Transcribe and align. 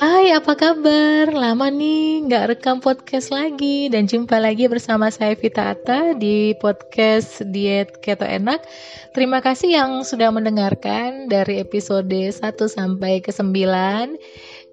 Hai, 0.00 0.32
apa 0.32 0.56
kabar? 0.56 1.28
Lama 1.28 1.68
nih 1.68 2.24
nggak 2.24 2.44
rekam 2.48 2.80
podcast 2.80 3.28
lagi 3.28 3.92
dan 3.92 4.08
jumpa 4.08 4.40
lagi 4.40 4.72
bersama 4.72 5.12
saya 5.12 5.36
Vita 5.36 5.76
Atta 5.76 6.16
di 6.16 6.56
podcast 6.56 7.44
Diet 7.52 8.00
Keto 8.00 8.24
Enak. 8.24 8.64
Terima 9.12 9.44
kasih 9.44 9.76
yang 9.76 10.00
sudah 10.00 10.32
mendengarkan 10.32 11.28
dari 11.28 11.60
episode 11.60 12.08
1 12.08 12.40
sampai 12.64 13.20
ke 13.20 13.36
9. 13.36 14.16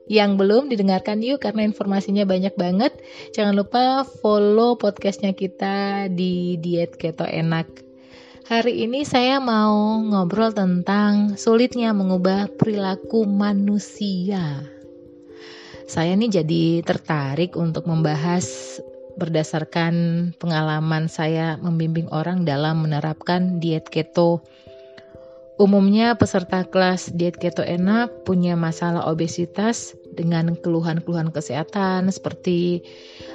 Yang 0.07 0.31
belum 0.39 0.71
didengarkan 0.71 1.19
yuk 1.19 1.43
karena 1.43 1.67
informasinya 1.67 2.23
banyak 2.23 2.55
banget. 2.55 2.95
Jangan 3.35 3.59
lupa 3.59 4.07
follow 4.23 4.79
podcastnya 4.79 5.35
kita 5.35 6.07
di 6.07 6.55
Diet 6.63 6.95
Keto 6.95 7.27
Enak. 7.27 7.86
Hari 8.47 8.87
ini 8.87 9.03
saya 9.03 9.43
mau 9.43 9.99
ngobrol 9.99 10.55
tentang 10.55 11.35
sulitnya 11.35 11.91
mengubah 11.91 12.47
perilaku 12.55 13.27
manusia 13.27 14.63
saya 15.87 16.19
nih 16.19 16.43
jadi 16.43 16.83
tertarik 16.83 17.55
untuk 17.55 17.87
membahas 17.87 18.43
berdasarkan 19.15 19.95
pengalaman 20.35 21.07
saya 21.07 21.55
membimbing 21.63 22.11
orang 22.11 22.43
dalam 22.43 22.83
menerapkan 22.83 23.63
diet 23.63 23.87
keto. 23.87 24.43
Umumnya 25.57 26.13
peserta 26.13 26.61
kelas 26.61 27.09
diet 27.17 27.41
keto 27.41 27.65
enak 27.65 28.29
punya 28.29 28.53
masalah 28.53 29.09
obesitas 29.09 29.97
dengan 30.13 30.53
keluhan-keluhan 30.53 31.33
kesehatan 31.33 32.13
seperti 32.13 32.85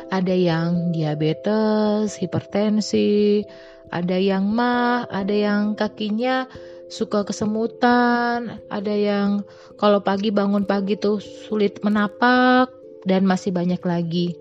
ada 0.07 0.31
yang 0.31 0.95
diabetes, 0.95 2.15
hipertensi, 2.15 3.43
ada 3.91 4.15
yang 4.23 4.47
mah, 4.47 5.11
ada 5.11 5.35
yang 5.35 5.75
kakinya 5.75 6.47
suka 6.87 7.27
kesemutan, 7.27 8.63
ada 8.71 8.95
yang 8.95 9.43
kalau 9.75 9.99
pagi 9.99 10.31
bangun 10.31 10.63
pagi 10.63 10.95
tuh 10.95 11.19
sulit 11.19 11.83
menapak 11.83 12.71
dan 13.03 13.27
masih 13.27 13.51
banyak 13.51 13.83
lagi. 13.83 14.39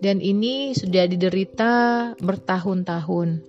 Dan 0.00 0.24
ini 0.24 0.72
sudah 0.72 1.04
diderita 1.04 1.74
bertahun-tahun. 2.24 3.44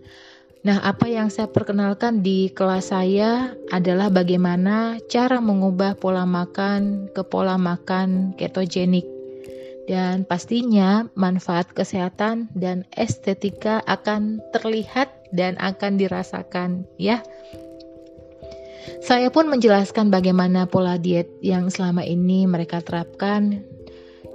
Nah, 0.63 0.79
apa 0.79 1.11
yang 1.11 1.27
saya 1.27 1.51
perkenalkan 1.51 2.23
di 2.23 2.47
kelas 2.47 2.95
saya 2.95 3.51
adalah 3.67 4.07
bagaimana 4.07 4.95
cara 5.11 5.43
mengubah 5.43 5.99
pola 5.99 6.23
makan 6.23 7.11
ke 7.11 7.19
pola 7.27 7.59
makan 7.59 8.31
ketogenik. 8.39 9.03
Dan 9.83 10.23
pastinya 10.23 11.11
manfaat 11.19 11.67
kesehatan 11.75 12.47
dan 12.55 12.87
estetika 12.95 13.83
akan 13.83 14.39
terlihat 14.55 15.11
dan 15.35 15.59
akan 15.59 15.99
dirasakan 15.99 16.87
ya. 16.95 17.19
Saya 19.03 19.27
pun 19.35 19.51
menjelaskan 19.51 20.07
bagaimana 20.07 20.63
pola 20.63 20.95
diet 20.95 21.27
yang 21.43 21.67
selama 21.67 22.07
ini 22.07 22.47
mereka 22.47 22.79
terapkan 22.79 23.67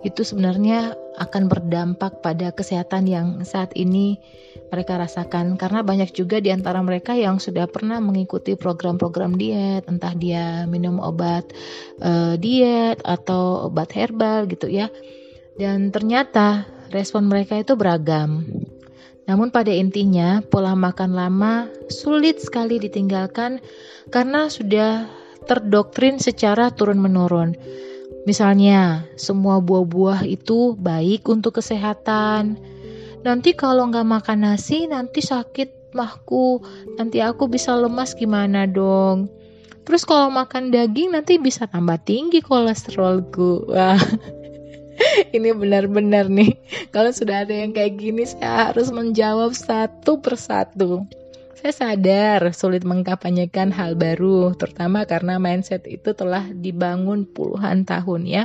itu 0.07 0.23
sebenarnya 0.23 0.95
akan 1.19 1.51
berdampak 1.51 2.23
pada 2.23 2.55
kesehatan 2.55 3.11
yang 3.11 3.43
saat 3.43 3.75
ini 3.75 4.23
mereka 4.71 4.95
rasakan. 4.95 5.59
Karena 5.59 5.83
banyak 5.83 6.15
juga 6.15 6.39
di 6.39 6.55
antara 6.55 6.79
mereka 6.85 7.19
yang 7.19 7.43
sudah 7.43 7.67
pernah 7.67 7.99
mengikuti 7.99 8.55
program-program 8.55 9.35
diet. 9.35 9.85
Entah 9.91 10.15
dia 10.15 10.65
minum 10.71 11.03
obat 11.03 11.51
uh, 11.99 12.39
diet 12.39 13.03
atau 13.03 13.67
obat 13.67 13.91
herbal 13.95 14.47
gitu 14.47 14.71
ya. 14.71 14.87
Dan 15.59 15.91
ternyata 15.91 16.71
respon 16.95 17.27
mereka 17.27 17.59
itu 17.59 17.75
beragam. 17.75 18.47
Namun 19.29 19.53
pada 19.53 19.69
intinya, 19.69 20.41
pola 20.41 20.73
makan 20.73 21.13
lama 21.13 21.69
sulit 21.93 22.41
sekali 22.41 22.81
ditinggalkan 22.81 23.61
karena 24.09 24.49
sudah 24.49 25.05
terdoktrin 25.45 26.17
secara 26.17 26.73
turun-menurun. 26.73 27.53
Misalnya, 28.29 29.09
semua 29.17 29.57
buah-buah 29.65 30.29
itu 30.29 30.77
baik 30.77 31.25
untuk 31.33 31.57
kesehatan. 31.57 32.61
Nanti 33.25 33.57
kalau 33.57 33.89
nggak 33.89 34.05
makan 34.05 34.45
nasi, 34.45 34.85
nanti 34.85 35.25
sakit 35.25 35.97
mahku. 35.97 36.61
Nanti 37.01 37.25
aku 37.25 37.49
bisa 37.49 37.73
lemas 37.73 38.13
gimana 38.13 38.69
dong? 38.69 39.33
Terus 39.89 40.05
kalau 40.05 40.29
makan 40.29 40.69
daging 40.69 41.17
nanti 41.17 41.41
bisa 41.41 41.65
tambah 41.65 41.97
tinggi 42.05 42.45
kolesterolku. 42.45 43.73
Wah, 43.73 43.97
ini 45.37 45.51
benar-benar 45.55 46.29
nih 46.29 46.59
kalau 46.91 47.11
sudah 47.15 47.47
ada 47.47 47.55
yang 47.55 47.73
kayak 47.73 47.99
gini 47.99 48.27
saya 48.27 48.71
harus 48.71 48.91
menjawab 48.91 49.55
satu 49.55 50.19
persatu 50.21 51.07
saya 51.59 51.75
sadar 51.75 52.55
sulit 52.55 52.87
mengkampanyekan 52.87 53.75
hal 53.75 53.99
baru 53.99 54.55
terutama 54.55 55.03
karena 55.11 55.43
mindset 55.43 55.83
itu 55.91 56.15
telah 56.15 56.47
dibangun 56.55 57.27
puluhan 57.27 57.83
tahun 57.83 58.31
ya. 58.31 58.45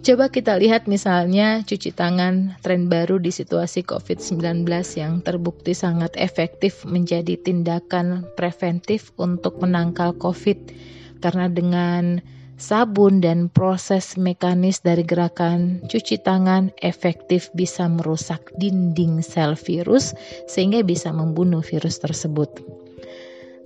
Coba 0.00 0.28
kita 0.28 0.60
lihat 0.60 0.84
misalnya 0.84 1.64
cuci 1.64 1.92
tangan 1.96 2.60
tren 2.60 2.92
baru 2.92 3.16
di 3.16 3.32
situasi 3.32 3.84
COVID-19 3.88 4.64
yang 4.96 5.20
terbukti 5.24 5.72
sangat 5.72 6.12
efektif 6.20 6.84
menjadi 6.84 7.36
tindakan 7.40 8.28
preventif 8.36 9.12
untuk 9.16 9.60
menangkal 9.60 10.16
COVID. 10.16 10.72
Karena 11.20 11.52
dengan 11.52 12.20
sabun 12.60 13.24
dan 13.24 13.48
proses 13.48 14.20
mekanis 14.20 14.84
dari 14.84 15.00
gerakan 15.00 15.80
cuci 15.88 16.20
tangan 16.20 16.68
efektif 16.84 17.48
bisa 17.56 17.88
merusak 17.88 18.52
dinding 18.60 19.24
sel 19.24 19.56
virus 19.56 20.12
sehingga 20.44 20.84
bisa 20.84 21.08
membunuh 21.08 21.64
virus 21.64 21.96
tersebut. 22.04 22.52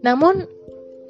Namun, 0.07 0.47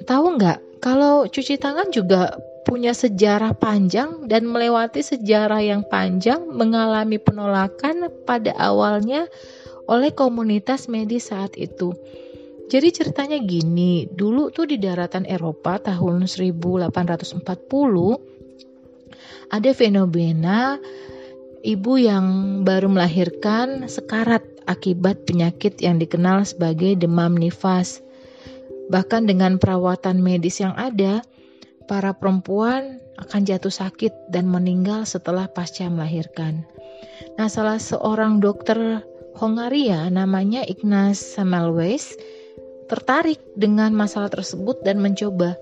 tahu 0.09 0.41
nggak 0.41 0.81
kalau 0.81 1.29
cuci 1.29 1.61
tangan 1.61 1.93
juga 1.93 2.33
punya 2.65 2.97
sejarah 2.97 3.53
panjang 3.53 4.25
dan 4.25 4.49
melewati 4.49 5.05
sejarah 5.05 5.61
yang 5.61 5.85
panjang 5.85 6.41
mengalami 6.49 7.21
penolakan 7.21 8.09
pada 8.25 8.57
awalnya 8.57 9.29
oleh 9.85 10.09
komunitas 10.09 10.89
medis 10.89 11.29
saat 11.29 11.53
itu. 11.61 11.93
Jadi 12.65 12.89
ceritanya 12.89 13.37
gini, 13.37 14.09
dulu 14.09 14.49
tuh 14.49 14.65
di 14.65 14.81
daratan 14.81 15.29
Eropa 15.29 15.77
tahun 15.77 16.25
1840 16.25 17.45
ada 19.53 19.71
fenomena 19.77 20.81
ibu 21.61 21.93
yang 22.01 22.25
baru 22.65 22.89
melahirkan 22.89 23.85
sekarat 23.85 24.41
akibat 24.65 25.29
penyakit 25.29 25.77
yang 25.77 26.01
dikenal 26.01 26.41
sebagai 26.41 26.97
demam 26.97 27.37
nifas. 27.37 28.01
Bahkan 28.89 29.29
dengan 29.29 29.61
perawatan 29.61 30.21
medis 30.21 30.61
yang 30.61 30.73
ada, 30.73 31.21
para 31.85 32.17
perempuan 32.17 32.97
akan 33.21 33.45
jatuh 33.45 33.73
sakit 33.73 34.33
dan 34.33 34.49
meninggal 34.49 35.05
setelah 35.05 35.45
pasca 35.49 35.85
melahirkan. 35.85 36.65
Nah, 37.37 37.45
salah 37.45 37.77
seorang 37.77 38.41
dokter 38.41 39.05
Hongaria 39.35 40.07
namanya 40.09 40.63
Ignaz 40.65 41.19
Semmelweis 41.19 42.15
tertarik 42.85 43.41
dengan 43.57 43.93
masalah 43.93 44.29
tersebut 44.29 44.81
dan 44.85 45.01
mencoba 45.01 45.57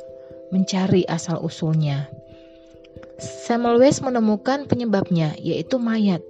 mencari 0.51 1.07
asal-usulnya. 1.07 2.11
Semmelweis 3.17 4.03
menemukan 4.03 4.67
penyebabnya, 4.67 5.33
yaitu 5.39 5.79
mayat. 5.79 6.21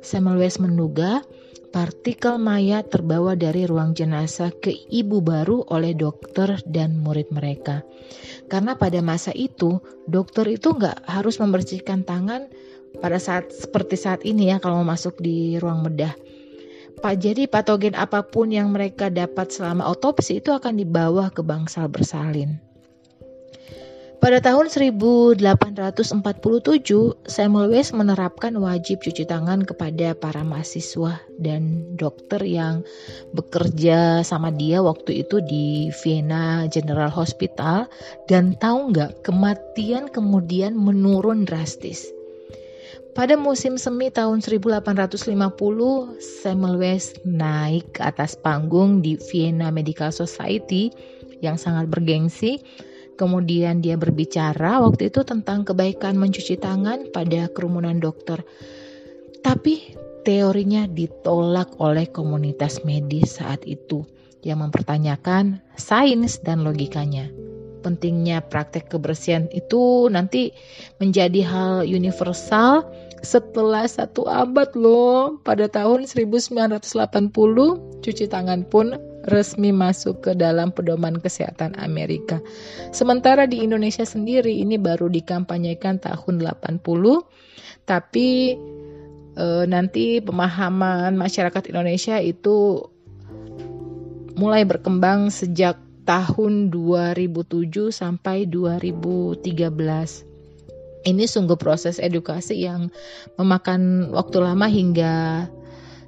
Semmelweis 0.00 0.62
menduga 0.62 1.26
partikel 1.68 2.40
mayat 2.40 2.88
terbawa 2.88 3.36
dari 3.36 3.68
ruang 3.68 3.92
jenazah 3.92 4.54
ke 4.54 4.72
ibu 4.88 5.20
baru 5.20 5.68
oleh 5.68 5.92
dokter 5.92 6.56
dan 6.64 6.96
murid 6.96 7.28
mereka. 7.28 7.84
Karena 8.48 8.78
pada 8.78 9.04
masa 9.04 9.36
itu, 9.36 9.82
dokter 10.08 10.48
itu 10.48 10.72
nggak 10.72 11.04
harus 11.04 11.36
membersihkan 11.36 12.08
tangan 12.08 12.48
pada 13.02 13.20
saat 13.20 13.52
seperti 13.52 14.00
saat 14.00 14.24
ini 14.24 14.48
ya 14.48 14.56
kalau 14.56 14.80
masuk 14.80 15.20
di 15.20 15.60
ruang 15.60 15.84
bedah 15.84 16.16
jadi 17.00 17.46
patogen 17.46 17.94
apa 17.94 18.26
pun 18.26 18.50
yang 18.50 18.74
mereka 18.74 19.08
dapat 19.08 19.54
selama 19.54 19.86
otopsi 19.88 20.42
itu 20.42 20.50
akan 20.50 20.78
dibawa 20.78 21.30
ke 21.30 21.40
bangsal 21.46 21.86
bersalin. 21.86 22.58
Pada 24.18 24.42
tahun 24.42 24.66
1847, 24.66 26.18
Samuel 27.30 27.70
West 27.70 27.94
menerapkan 27.94 28.50
wajib 28.58 28.98
cuci 28.98 29.22
tangan 29.22 29.62
kepada 29.62 30.10
para 30.18 30.42
mahasiswa 30.42 31.22
dan 31.38 31.94
dokter 31.94 32.42
yang 32.42 32.82
bekerja 33.30 34.26
sama 34.26 34.50
dia 34.50 34.82
waktu 34.82 35.22
itu 35.22 35.38
di 35.38 35.94
Vienna 36.02 36.66
General 36.66 37.14
Hospital 37.14 37.86
dan 38.26 38.58
tahu 38.58 38.90
nggak 38.90 39.22
kematian 39.22 40.10
kemudian 40.10 40.74
menurun 40.74 41.46
drastis. 41.46 42.17
Pada 43.16 43.34
musim 43.40 43.80
semi 43.80 44.12
tahun 44.12 44.44
1850, 44.44 45.36
Semmelweis 46.20 47.16
naik 47.24 47.96
ke 47.96 48.00
atas 48.04 48.36
panggung 48.36 49.00
di 49.00 49.16
Vienna 49.16 49.72
Medical 49.72 50.12
Society 50.12 50.92
yang 51.40 51.56
sangat 51.56 51.88
bergengsi. 51.88 52.60
Kemudian 53.18 53.82
dia 53.82 53.98
berbicara 53.98 54.78
waktu 54.78 55.10
itu 55.10 55.26
tentang 55.26 55.66
kebaikan 55.66 56.14
mencuci 56.14 56.54
tangan 56.54 57.10
pada 57.10 57.50
kerumunan 57.50 57.98
dokter. 57.98 58.46
Tapi 59.42 59.98
teorinya 60.22 60.86
ditolak 60.86 61.80
oleh 61.82 62.06
komunitas 62.12 62.86
medis 62.86 63.42
saat 63.42 63.66
itu 63.66 64.06
yang 64.46 64.62
mempertanyakan 64.62 65.58
sains 65.74 66.38
dan 66.44 66.62
logikanya. 66.62 67.47
Pentingnya 67.88 68.44
praktek 68.44 68.92
kebersihan 68.92 69.48
itu 69.48 70.12
nanti 70.12 70.52
menjadi 71.00 71.40
hal 71.40 71.74
universal 71.88 72.84
setelah 73.24 73.88
satu 73.88 74.28
abad 74.28 74.76
loh. 74.76 75.40
Pada 75.40 75.72
tahun 75.72 76.04
1980, 76.04 76.84
cuci 78.04 78.24
tangan 78.28 78.68
pun 78.68 78.92
resmi 79.24 79.72
masuk 79.72 80.20
ke 80.20 80.32
dalam 80.36 80.68
pedoman 80.68 81.16
kesehatan 81.16 81.80
Amerika. 81.80 82.44
Sementara 82.92 83.48
di 83.48 83.64
Indonesia 83.64 84.04
sendiri 84.04 84.60
ini 84.60 84.76
baru 84.76 85.08
dikampanyekan 85.08 86.00
tahun 86.04 86.44
80, 86.44 86.84
tapi 87.88 88.56
e, 89.32 89.46
nanti 89.64 90.20
pemahaman 90.20 91.16
masyarakat 91.16 91.72
Indonesia 91.72 92.20
itu 92.20 92.84
mulai 94.38 94.62
berkembang 94.62 95.34
sejak 95.34 95.87
tahun 96.08 96.72
2007 96.72 97.92
sampai 97.92 98.48
2013. 98.48 99.44
Ini 101.04 101.24
sungguh 101.28 101.60
proses 101.60 102.00
edukasi 102.00 102.64
yang 102.64 102.88
memakan 103.36 104.08
waktu 104.16 104.40
lama 104.40 104.64
hingga 104.64 105.46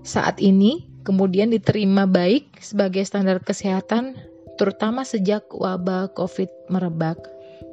saat 0.01 0.41
ini 0.41 0.89
kemudian 1.05 1.53
diterima 1.53 2.09
baik 2.09 2.65
sebagai 2.65 3.05
standar 3.05 3.45
kesehatan, 3.45 4.17
terutama 4.57 5.05
sejak 5.05 5.45
wabah 5.53 6.17
COVID 6.17 6.73
merebak. 6.73 7.21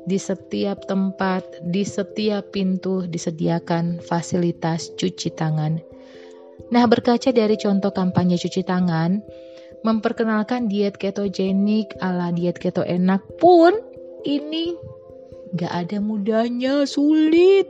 Di 0.07 0.19
setiap 0.19 0.88
tempat, 0.88 1.44
di 1.68 1.83
setiap 1.83 2.56
pintu 2.56 3.07
disediakan 3.07 4.03
fasilitas 4.03 4.91
cuci 4.95 5.35
tangan. 5.35 5.80
Nah, 6.71 6.83
berkaca 6.88 7.31
dari 7.31 7.59
contoh 7.59 7.91
kampanye 7.91 8.39
cuci 8.39 8.63
tangan, 8.63 9.19
memperkenalkan 9.85 10.69
diet 10.71 10.97
ketogenik 10.97 11.94
ala 12.01 12.33
diet 12.33 12.57
keto 12.57 12.81
enak 12.81 13.21
pun 13.38 13.77
ini 14.25 14.74
gak 15.56 15.88
ada 15.88 15.97
mudahnya, 16.03 16.83
sulit. 16.89 17.69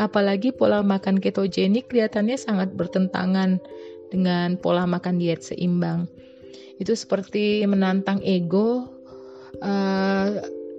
Apalagi 0.00 0.50
pola 0.50 0.80
makan 0.80 1.20
ketogenik 1.20 1.92
kelihatannya 1.92 2.36
sangat 2.40 2.72
bertentangan 2.74 3.60
dengan 4.08 4.56
pola 4.60 4.88
makan 4.88 5.20
diet 5.20 5.44
seimbang. 5.44 6.08
Itu 6.80 6.96
seperti 6.96 7.62
menantang 7.68 8.20
ego 8.24 8.90
uh, 9.62 10.28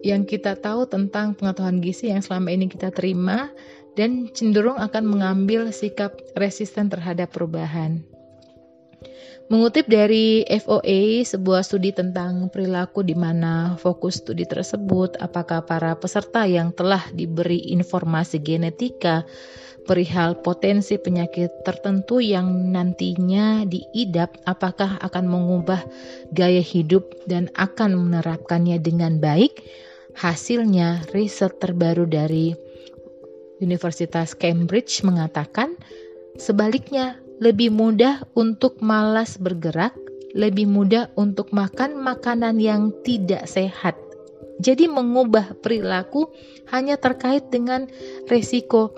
yang 0.03 0.27
kita 0.27 0.59
tahu 0.59 0.85
tentang 0.89 1.33
pengetahuan 1.33 1.79
gizi 1.79 2.11
yang 2.11 2.19
selama 2.19 2.51
ini 2.51 2.67
kita 2.67 2.91
terima 2.91 3.49
dan 3.93 4.29
cenderung 4.33 4.81
akan 4.81 5.05
mengambil 5.05 5.69
sikap 5.69 6.17
resisten 6.35 6.89
terhadap 6.89 7.31
perubahan. 7.31 8.03
Mengutip 9.51 9.85
dari 9.91 10.41
FOA, 10.47 11.21
sebuah 11.21 11.61
studi 11.67 11.91
tentang 11.91 12.47
perilaku 12.47 13.03
di 13.03 13.13
mana 13.13 13.75
fokus 13.75 14.23
studi 14.23 14.47
tersebut 14.47 15.19
apakah 15.19 15.67
para 15.67 15.93
peserta 15.99 16.47
yang 16.47 16.71
telah 16.71 17.03
diberi 17.11 17.75
informasi 17.75 18.39
genetika 18.39 19.27
perihal 19.83 20.39
potensi 20.39 20.95
penyakit 20.95 21.67
tertentu 21.67 22.23
yang 22.23 22.71
nantinya 22.71 23.67
diidap 23.67 24.39
apakah 24.47 24.97
akan 25.03 25.25
mengubah 25.27 25.83
gaya 26.31 26.63
hidup 26.63 27.11
dan 27.27 27.51
akan 27.53 27.99
menerapkannya 27.99 28.79
dengan 28.79 29.19
baik. 29.19 29.59
Hasilnya, 30.13 31.09
riset 31.11 31.57
terbaru 31.59 32.07
dari 32.07 32.53
Universitas 33.59 34.37
Cambridge 34.37 35.03
mengatakan 35.03 35.75
sebaliknya 36.37 37.22
lebih 37.43 37.75
mudah 37.75 38.23
untuk 38.39 38.79
malas 38.79 39.35
bergerak, 39.35 39.91
lebih 40.31 40.63
mudah 40.63 41.11
untuk 41.19 41.51
makan 41.51 41.99
makanan 41.99 42.63
yang 42.63 42.95
tidak 43.03 43.43
sehat. 43.51 43.99
Jadi 44.63 44.87
mengubah 44.87 45.59
perilaku 45.59 46.31
hanya 46.71 46.95
terkait 46.95 47.51
dengan 47.51 47.91
resiko 48.31 48.95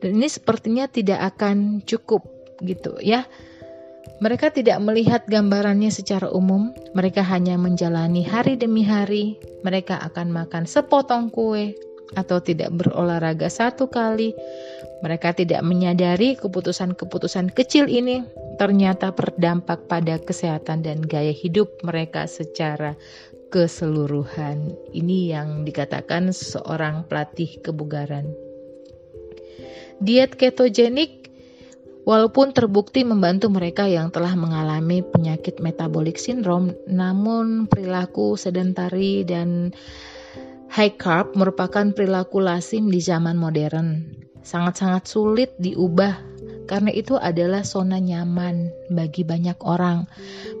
dan 0.00 0.16
ini 0.16 0.32
sepertinya 0.32 0.88
tidak 0.88 1.36
akan 1.36 1.84
cukup 1.84 2.24
gitu 2.64 2.96
ya. 3.04 3.28
Mereka 4.18 4.50
tidak 4.50 4.82
melihat 4.82 5.28
gambarannya 5.30 5.92
secara 5.94 6.32
umum, 6.32 6.74
mereka 6.96 7.22
hanya 7.22 7.54
menjalani 7.54 8.26
hari 8.26 8.58
demi 8.58 8.82
hari. 8.82 9.38
Mereka 9.62 9.94
akan 10.10 10.34
makan 10.34 10.64
sepotong 10.66 11.30
kue 11.30 11.76
atau 12.16 12.40
tidak 12.40 12.72
berolahraga 12.72 13.50
satu 13.50 13.90
kali. 13.90 14.32
Mereka 15.04 15.36
tidak 15.36 15.60
menyadari 15.62 16.34
keputusan-keputusan 16.38 17.52
kecil 17.52 17.86
ini 17.86 18.24
ternyata 18.58 19.14
berdampak 19.14 19.86
pada 19.86 20.18
kesehatan 20.18 20.82
dan 20.82 21.04
gaya 21.04 21.30
hidup 21.30 21.70
mereka 21.86 22.26
secara 22.26 22.98
keseluruhan. 23.48 24.76
Ini 24.92 25.18
yang 25.38 25.48
dikatakan 25.64 26.34
seorang 26.34 27.08
pelatih 27.08 27.62
kebugaran. 27.64 28.32
Diet 29.98 30.38
ketogenik 30.38 31.28
walaupun 32.08 32.56
terbukti 32.56 33.02
membantu 33.02 33.50
mereka 33.50 33.84
yang 33.84 34.08
telah 34.08 34.32
mengalami 34.38 35.02
penyakit 35.02 35.60
metabolik 35.60 36.16
sindrom, 36.16 36.72
namun 36.86 37.66
perilaku 37.66 38.38
sedentari 38.38 39.28
dan 39.28 39.74
high 40.68 40.94
carb 40.96 41.32
merupakan 41.34 41.90
perilaku 41.92 42.44
lazim 42.44 42.92
di 42.92 43.00
zaman 43.00 43.36
modern. 43.40 44.14
Sangat-sangat 44.44 45.04
sulit 45.08 45.50
diubah 45.60 46.16
karena 46.68 46.92
itu 46.92 47.16
adalah 47.16 47.64
zona 47.64 47.96
nyaman 47.96 48.68
bagi 48.92 49.24
banyak 49.24 49.56
orang. 49.64 50.04